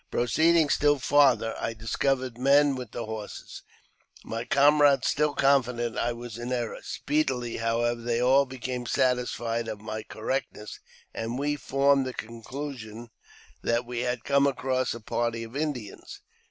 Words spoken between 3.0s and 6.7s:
horses, my comrades still <;onfident I was in